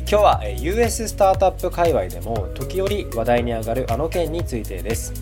[0.00, 5.12] 今日は US スタートアップ界隈でも時折話題に上がるあの件についてです。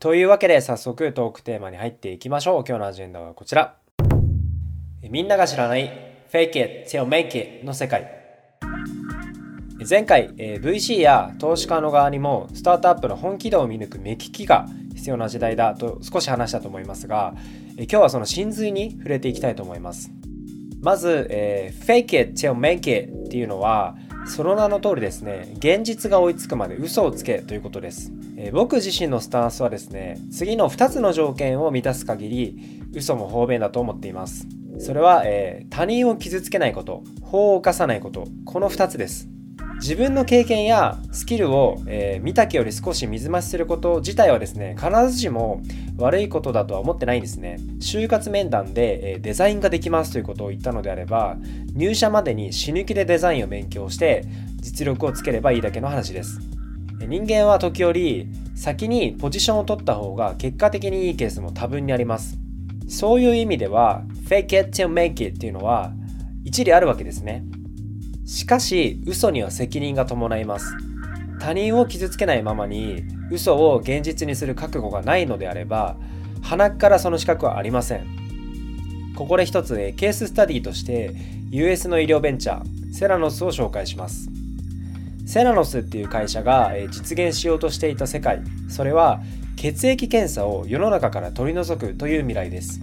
[0.00, 2.64] というわけで早速トークテーマに入っていきましょう。
[2.66, 3.76] 今日のアジェンダはこちら。
[5.02, 5.90] みんなが知らない
[6.32, 8.10] Fake it till make it の世界。
[9.88, 17.34] 前回 VC や投資家の側にもスタートアップの本気度を見抜く目利きが必要な時代だと少し話したと思いますが
[17.76, 20.10] 今日はその真髄に触れていきたいと思います。
[20.80, 23.96] まず、えー、fake it till make it っていうのは
[24.26, 34.46] その名の通りですね現実が追いつくまで嘘をつけということです、えー、僕自身のスタンスはですね次の2つの条件を満たす限り嘘も方便だと思っています。
[34.78, 39.28] それは、えー、他人を傷つけないこと法を犯さないことこの2つです。
[39.80, 45.62] 自分の経験やスキルを、えー、見たけより少し水増しすること自体はですね必ずしも
[45.98, 47.58] 悪いことだとは思ってないんですね。
[47.80, 51.36] 就活面談で、え、デザインができますということを言ったのであれば
[51.74, 54.24] 入社までに死ぬ気でデザインを勉強して
[54.60, 56.40] 実力をつければいいだけの話です。
[57.00, 62.38] 人間は時折先にポジションを取った方が結果的にいいケースも多分にあります。
[62.88, 65.92] そういう意味では fake it till make it っていうのは
[66.44, 67.44] 一理あるわけですね。
[68.24, 70.74] しかし嘘には責任が伴います。
[71.38, 75.96] 他人を傷つけないままに嘘を現実にする覚悟がないのであれば
[76.42, 78.06] 鼻からその資格はありません。
[79.16, 81.14] ここで一つケーススタディとして
[81.50, 84.30] US の医療ベンチャーセラノスを紹介します。
[85.26, 88.42] セラノスっていう会社が実現しようとしていた世界。
[88.68, 89.20] それは
[89.56, 92.80] 血液検査を世の中から取り除くという未来です。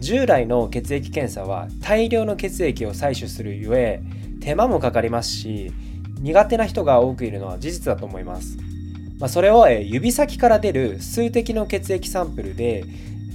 [0.00, 4.02] 従来の血液検査は大量の血液を採取するゆえ
[4.40, 5.72] 手間もかかりますし
[6.20, 8.56] 苦手な人が多くいるのは事実だと思います、
[9.18, 12.84] まあ、それを指先から出る数滴の血液サンプルで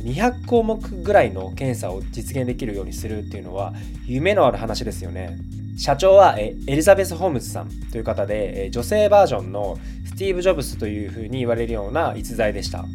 [0.04, 3.74] 200項目ぐらいの検査を実現できるようにするっていうのは
[4.06, 5.38] 夢のある話ですよね。
[5.78, 12.86] 社長はエリザベス・ホームズさんという方で女性バージョンのスティーブ・ジョブスというふうに言われるような逸材でした。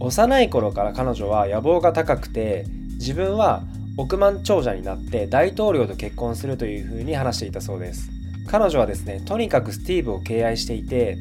[0.00, 2.64] 幼い頃から彼女は野望が高くて
[2.94, 3.62] 自分は
[3.96, 8.10] 億万長者になって大統領と結婚するというふうに話していたそうです。
[8.48, 11.18] 彼女はですねとにかくスティーブを敬愛していて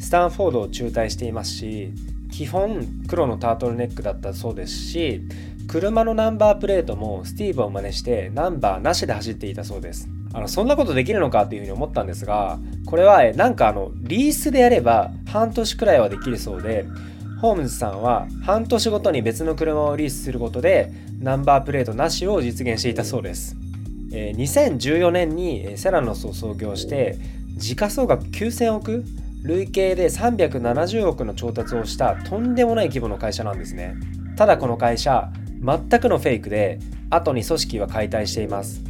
[0.00, 1.92] スタンフォードを中退していますし
[2.30, 5.22] 基本黒のタートルネックだったそうですし
[5.68, 16.86] 車のナンバープレートもスティーブを真似してナンバーなしで走っていたそうですあのそんなことできるのかっていうふうに思ったんですがこれはなんかあのリースでやれば半年くらいはできるそうで
[17.40, 23.61] ホームズさんは半年ごとに別の車をリースすることでナンバープレートなしを実現していたそうです。
[24.12, 27.18] え2014年にセラノスを創業して
[27.56, 29.04] 時価総額9000億
[29.42, 33.96] 累計で370億の調達をしたとんでもない規模の会社なんですね。
[34.36, 35.30] ただこの会社
[35.60, 36.78] 全くのフェイクで
[37.10, 38.82] 後に組織は解体しています。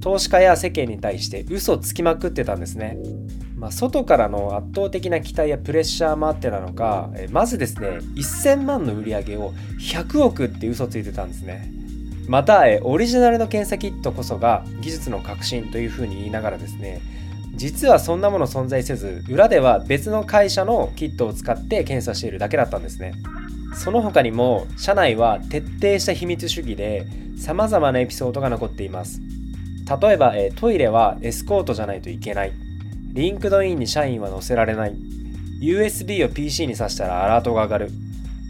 [0.00, 2.96] 投資家や世間に対して嘘つきまくってたんですね。
[3.56, 11.70] まあ、外からの圧倒的な期待やプレッシャーもあってなのか、まずですね1000万の売り上げを100億って嘘ついてたんですね
[12.30, 17.02] また、オリジナルの検査キットこそが技術の革新というふうに言いながらですね
[17.56, 23.14] 実はそんなもの存在せず裏では別の会社のキットを使って検査しているだけだったんですね
[23.74, 27.04] その他にも社内は徹底した秘密主義で
[27.36, 29.20] 様々なエピソードが残っています
[30.00, 32.52] 例えば、トイレはエスコートじゃないといけない
[33.12, 34.94] LinkedIn に社員は載せられない。
[35.60, 37.90] USB を PC に挿したらアラートが上がる。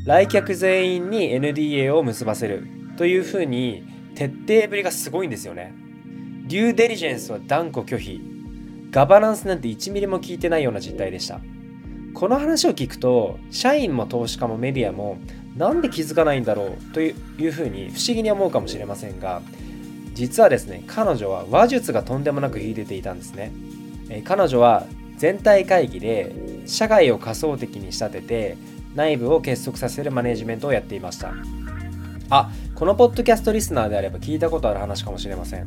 [0.04, 2.79] 来客全員に NDA を結ばせる。
[2.97, 3.84] というふうに
[4.15, 5.75] 徹底ぶりがすごいんですよね。
[6.47, 8.21] デューデリジェンスは断固拒否。
[8.91, 11.41] ガバナンスなんて1ミリも聞いてないような実態でした。
[12.13, 15.19] この話を聞くと、社員も投資家もメディアも
[15.57, 17.13] なんで気づかないんだろうとい
[17.47, 19.43] うふうに不思議に思うかもしれませんが、
[20.15, 23.53] 実はですね、彼女は話術がとんでもなく秀でていたんですね。
[24.10, 24.86] え彼女は
[25.16, 26.34] 全体会議で
[26.66, 28.57] 社外を仮想的に仕立てて
[28.95, 31.33] 内部を結束させるマネジメントをやっていました
[32.30, 35.66] あこのポッドキャストリスナーであれば聞いたことある話かもしれません。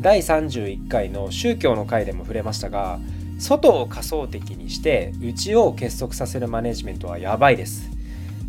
[0.00, 3.00] 第31回の宗教の回でも触れましたが
[3.38, 7.90] 外を仮想的にして内を結束させるマネジメントはやばいです。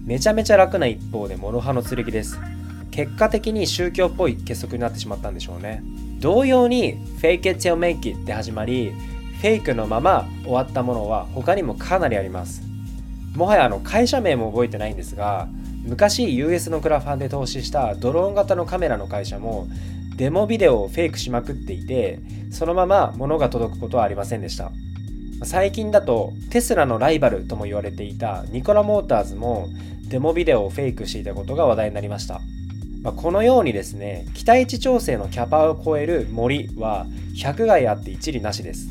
[0.05, 2.38] めちゃめちゃ楽な一方で諸刃の剣です。
[2.91, 5.83] 結果的に宗教っぽい結束になってしまったんでしょうね。
[6.19, 8.91] 同様に fake it till make it で始まり
[9.39, 12.61] フェイクのまま終わったものは他にもかなりあります。
[13.35, 15.47] もはやあの会社名も覚えてないんですが
[15.88, 19.68] 昔 US のクラファンで投資したドローン型のカメラの会社も
[20.18, 22.19] デモビデオをフェイクしまくっていて
[22.51, 24.72] そのまま物が届くことはありませんでした。
[25.44, 29.69] 最近だとテスラのライバルとも言われていたニコラ・モーターズも
[30.10, 32.42] デモビデオをフェイクしていたことが話題になりました。
[33.04, 37.06] ま、このようにですね期待値調整のキャパを超える森は
[37.36, 38.88] 100害あって一理なしです。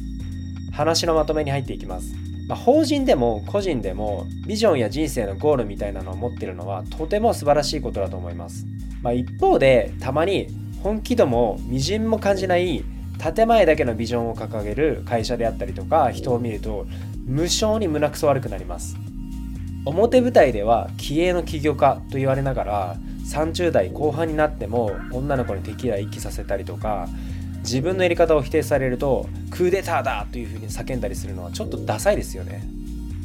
[0.72, 2.14] 話のまとめに入っていきます、
[2.48, 8.66] まあ、法人でも個人でもビジョンや人生のゴールみたいなのを持ってるのはとても素晴らしいことだと思います、
[9.02, 10.48] まあ、一方でたまに
[10.82, 12.84] 本気度もみじんも感じない
[13.18, 16.86] 建前だけのビジョンを掲げる会社であったりとか人を見ると
[17.24, 18.96] 無性に胸くそ悪くなります。
[19.86, 22.96] 表舞台では気鋭の起業家と言われながら
[23.32, 27.08] 30代後半になっても女の子にテキーラ一気させたりとか
[27.66, 32.62] 自分のやり方を否定されるとクーデターだというふうに叫んだりするのはちょっとダサいですよね。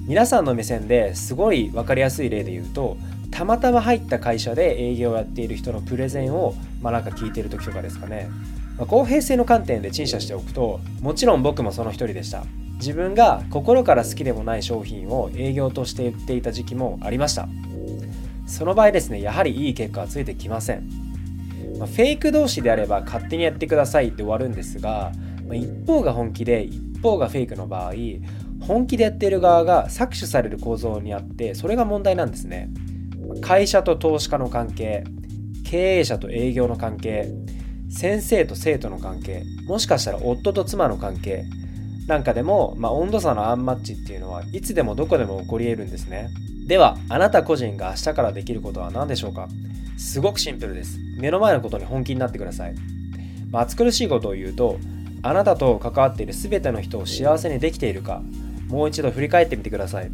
[0.08, 2.98] 皆さんの目線ですごい分かりやすい例で言うと
[3.30, 8.30] たまたま入った会社で営業をやっている人のプレゼンをまあなんか聞いてる時とかですかね、
[8.80, 12.44] まあ、公平性の観点で陳謝しておくともちろん僕もその一人でした。
[12.78, 17.48] 自分が心から好きでもない商品を営業として言っていた時期もありました。
[18.48, 20.90] その場合ですねやはりいい結果はついてきません、
[21.82, 25.12] まあ、フェイク同士であれば勝手にやってくださいって終わるんですが、
[25.48, 27.94] まあ、一方が本気で一方がフェイクの場合
[28.60, 32.70] 本気でやっている側が搾取される構造にあってそれが問題なんですね。
[33.42, 35.04] 会社と投資家の関係
[35.64, 37.30] 経営者と営業の関係
[37.90, 41.46] 先生と生徒の関係もしかしたら夫と妻の関係
[42.06, 46.30] なんかでも、まあ、温度差のアンマッチっていうのはいつでもどこでも起こり得るんですね。
[46.68, 49.48] ではあなた個人が明日からできることは何でしょうか？
[50.02, 51.00] すごくシンプルです。
[51.18, 52.76] 目の前のことに本気になってください、
[53.52, 54.78] まあ、暑苦しいことを言うと
[55.22, 58.22] あなたと関わっている全ての人を幸せにできているか
[58.68, 60.12] もう一度振り返ってみてください。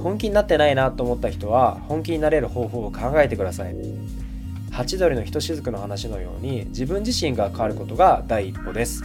[0.00, 3.74] 本気になってないなと思った人は本気になれる方法を考えてください。
[4.70, 9.02] ハチドリのひとしずくの話のように自分自身が変わることが第一歩です。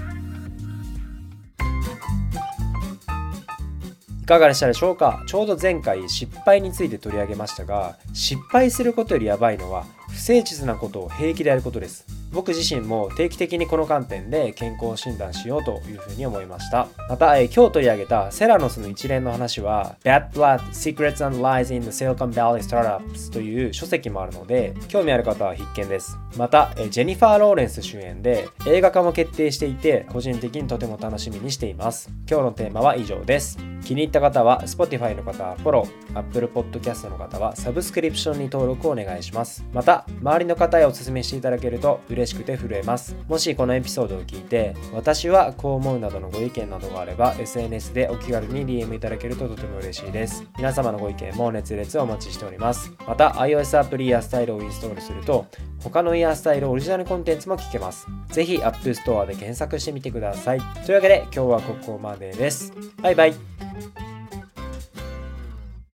[4.31, 5.23] かがでしたでしょうか？
[5.27, 12.20] ちょうど前回失敗について取り上げましたが失敗することよりやばいのは不誠実なことを平気でやることです。
[12.31, 16.87] 僕自身も定期的にこの観点で健康診断しようというふうに思いました。
[17.09, 26.17] また、え今日取り上げたセラノスの一連の話は Bad Blood Secrets and Lies in the Silicon Valley Startups という書籍もあるので興味ある方は必見です。
[26.37, 32.09] また、えジェニファー・ローレンス主演で映画化も決定していて個人的にとても楽しみにしています。
[32.29, 33.57] 今日のテーマは以上です。
[33.83, 39.65] 気に入った方は Spotify の方はフォロー Apple Podcast の方はサブスクリプションに登録をお願いします。
[39.73, 43.15] また周りの方へお勧めしていただけると嬉嬉しくて震えます。
[43.27, 50.45] もしこのエピソードを聞いて私はこう思うなどのご意見などがあれば SNS でお気軽に DM いただけるととても嬉しいです。
[50.57, 52.91] 皆様のご意見も熱烈お待ちしております。
[53.07, 55.47] また iOS アプリやスタイルをインストールすると
[55.79, 58.07] 他のイヤースタイルオリジナルコンテンツも聞けます。
[58.29, 60.61] ぜひ App Store で検索してみてください。
[60.85, 62.73] というわけで今日はここまでです。
[63.01, 63.60] バイバイ。